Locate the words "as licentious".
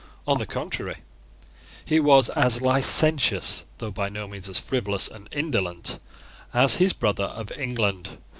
2.29-3.65